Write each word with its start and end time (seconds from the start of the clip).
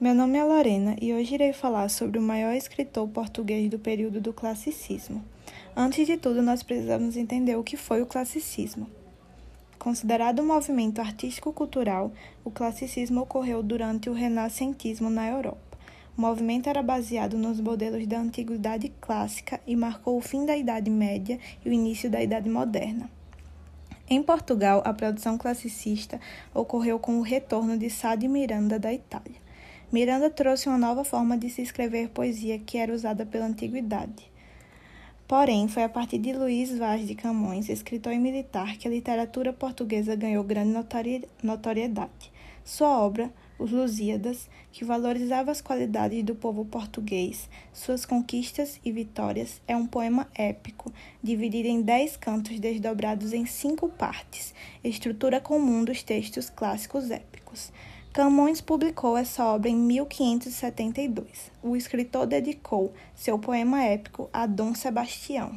Meu 0.00 0.14
nome 0.14 0.38
é 0.38 0.42
Lorena 0.42 0.96
e 0.98 1.12
hoje 1.12 1.34
irei 1.34 1.52
falar 1.52 1.90
sobre 1.90 2.18
o 2.18 2.22
maior 2.22 2.54
escritor 2.54 3.06
português 3.06 3.68
do 3.68 3.78
período 3.78 4.18
do 4.18 4.32
classicismo. 4.32 5.22
Antes 5.76 6.06
de 6.06 6.16
tudo, 6.16 6.40
nós 6.40 6.62
precisamos 6.62 7.18
entender 7.18 7.54
o 7.56 7.62
que 7.62 7.76
foi 7.76 8.00
o 8.00 8.06
classicismo. 8.06 8.86
Considerado 9.78 10.40
um 10.40 10.46
movimento 10.46 11.02
artístico-cultural, 11.02 12.12
o 12.42 12.50
classicismo 12.50 13.20
ocorreu 13.20 13.62
durante 13.62 14.08
o 14.08 14.14
renascentismo 14.14 15.10
na 15.10 15.28
Europa. 15.28 15.76
O 16.16 16.20
movimento 16.22 16.66
era 16.66 16.82
baseado 16.82 17.36
nos 17.36 17.60
modelos 17.60 18.06
da 18.06 18.20
antiguidade 18.20 18.90
clássica 19.02 19.60
e 19.66 19.76
marcou 19.76 20.16
o 20.16 20.22
fim 20.22 20.46
da 20.46 20.56
Idade 20.56 20.88
Média 20.88 21.38
e 21.62 21.68
o 21.68 21.72
início 21.74 22.08
da 22.08 22.22
Idade 22.22 22.48
Moderna. 22.48 23.10
Em 24.08 24.22
Portugal, 24.22 24.80
a 24.82 24.94
produção 24.94 25.36
classicista 25.36 26.18
ocorreu 26.54 26.98
com 26.98 27.18
o 27.18 27.22
retorno 27.22 27.76
de 27.76 27.90
Sá 27.90 28.14
de 28.14 28.26
Miranda 28.28 28.78
da 28.78 28.94
Itália. 28.94 29.49
Miranda 29.92 30.30
trouxe 30.30 30.68
uma 30.68 30.78
nova 30.78 31.02
forma 31.02 31.36
de 31.36 31.50
se 31.50 31.62
escrever 31.62 32.10
poesia 32.10 32.60
que 32.60 32.78
era 32.78 32.94
usada 32.94 33.26
pela 33.26 33.46
antiguidade. 33.46 34.30
Porém, 35.26 35.66
foi 35.66 35.82
a 35.82 35.88
partir 35.88 36.18
de 36.18 36.32
Luís 36.32 36.76
Vaz 36.78 37.06
de 37.08 37.16
Camões, 37.16 37.68
escritor 37.68 38.12
e 38.12 38.18
militar, 38.18 38.76
que 38.76 38.86
a 38.86 38.90
literatura 38.90 39.52
portuguesa 39.52 40.14
ganhou 40.14 40.44
grande 40.44 40.72
notoriedade. 41.42 42.32
Sua 42.64 43.00
obra, 43.00 43.32
Os 43.58 43.72
Lusíadas, 43.72 44.48
que 44.70 44.84
valorizava 44.84 45.50
as 45.50 45.60
qualidades 45.60 46.22
do 46.22 46.36
povo 46.36 46.64
português, 46.64 47.48
suas 47.72 48.04
conquistas 48.06 48.78
e 48.84 48.92
vitórias, 48.92 49.60
é 49.66 49.76
um 49.76 49.86
poema 49.86 50.28
épico, 50.36 50.92
dividido 51.20 51.66
em 51.68 51.82
dez 51.82 52.16
cantos 52.16 52.60
desdobrados 52.60 53.32
em 53.32 53.44
cinco 53.44 53.88
partes, 53.88 54.54
estrutura 54.84 55.40
comum 55.40 55.84
dos 55.84 56.04
textos 56.04 56.48
clássicos 56.48 57.10
épicos. 57.10 57.72
Camões 58.12 58.60
publicou 58.60 59.16
essa 59.16 59.44
obra 59.44 59.70
em 59.70 59.76
1572. 59.76 61.52
O 61.62 61.76
escritor 61.76 62.26
dedicou 62.26 62.92
seu 63.14 63.38
poema 63.38 63.84
épico 63.84 64.28
a 64.32 64.46
Dom 64.46 64.74
Sebastião, 64.74 65.56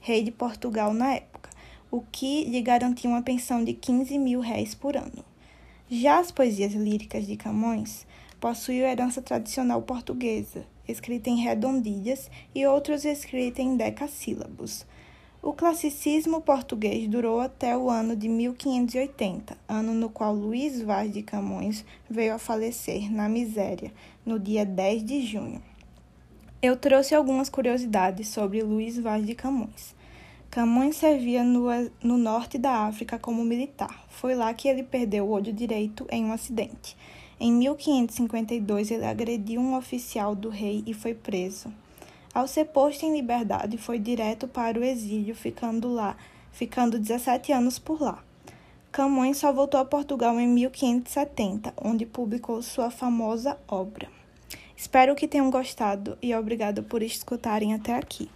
rei 0.00 0.24
de 0.24 0.32
Portugal 0.32 0.92
na 0.92 1.14
época, 1.14 1.50
o 1.92 2.00
que 2.00 2.46
lhe 2.46 2.60
garantia 2.60 3.08
uma 3.08 3.22
pensão 3.22 3.62
de 3.62 3.74
15 3.74 4.18
mil 4.18 4.40
réis 4.40 4.74
por 4.74 4.96
ano. 4.96 5.24
Já 5.88 6.18
as 6.18 6.32
poesias 6.32 6.72
líricas 6.72 7.28
de 7.28 7.36
Camões 7.36 8.04
possuíam 8.40 8.88
herança 8.88 9.22
tradicional 9.22 9.80
portuguesa, 9.80 10.66
escrita 10.88 11.30
em 11.30 11.36
redondilhas 11.36 12.28
e 12.52 12.66
outros 12.66 13.04
escrita 13.04 13.62
em 13.62 13.76
decassílabos. 13.76 14.84
O 15.46 15.52
classicismo 15.52 16.40
português 16.40 17.06
durou 17.06 17.38
até 17.38 17.76
o 17.76 17.90
ano 17.90 18.16
de 18.16 18.30
1580, 18.30 19.54
ano 19.68 19.92
no 19.92 20.08
qual 20.08 20.34
Luís 20.34 20.80
Vaz 20.80 21.12
de 21.12 21.20
Camões 21.20 21.84
veio 22.08 22.32
a 22.32 22.38
falecer 22.38 23.12
na 23.12 23.28
miséria, 23.28 23.92
no 24.24 24.38
dia 24.38 24.64
10 24.64 25.04
de 25.04 25.20
junho. 25.20 25.62
Eu 26.62 26.78
trouxe 26.78 27.14
algumas 27.14 27.50
curiosidades 27.50 28.28
sobre 28.28 28.62
Luís 28.62 28.98
Vaz 28.98 29.26
de 29.26 29.34
Camões. 29.34 29.94
Camões 30.50 30.96
servia 30.96 31.44
no, 31.44 31.66
no 32.02 32.16
norte 32.16 32.56
da 32.56 32.86
África 32.86 33.18
como 33.18 33.44
militar. 33.44 34.06
Foi 34.08 34.34
lá 34.34 34.54
que 34.54 34.66
ele 34.66 34.82
perdeu 34.82 35.26
o 35.26 35.30
olho 35.30 35.52
direito 35.52 36.06
em 36.10 36.24
um 36.24 36.32
acidente. 36.32 36.96
Em 37.38 37.52
1552, 37.52 38.90
ele 38.90 39.04
agrediu 39.04 39.60
um 39.60 39.76
oficial 39.76 40.34
do 40.34 40.48
rei 40.48 40.82
e 40.86 40.94
foi 40.94 41.12
preso. 41.12 41.70
Ao 42.34 42.48
ser 42.48 42.64
posto 42.64 43.06
em 43.06 43.14
liberdade, 43.14 43.78
foi 43.78 43.96
direto 43.96 44.48
para 44.48 44.76
o 44.76 44.82
exílio, 44.82 45.36
ficando 45.36 45.88
lá, 45.88 46.16
ficando 46.50 46.98
17 46.98 47.52
anos 47.52 47.78
por 47.78 48.02
lá. 48.02 48.24
Camões 48.90 49.36
só 49.36 49.52
voltou 49.52 49.78
a 49.78 49.84
Portugal 49.84 50.40
em 50.40 50.48
1570, 50.48 51.72
onde 51.80 52.04
publicou 52.04 52.60
sua 52.60 52.90
famosa 52.90 53.56
obra. 53.68 54.08
Espero 54.76 55.14
que 55.14 55.28
tenham 55.28 55.48
gostado 55.48 56.18
e 56.20 56.34
obrigado 56.34 56.82
por 56.82 57.04
escutarem 57.04 57.72
até 57.72 57.94
aqui. 57.94 58.28